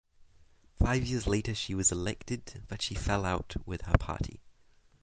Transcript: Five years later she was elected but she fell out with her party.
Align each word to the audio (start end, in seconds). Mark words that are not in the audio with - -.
Five 0.79 1.05
years 1.05 1.27
later 1.27 1.53
she 1.53 1.75
was 1.75 1.91
elected 1.91 2.63
but 2.67 2.81
she 2.81 2.95
fell 2.95 3.23
out 3.23 3.55
with 3.67 3.83
her 3.83 3.99
party. 3.99 4.41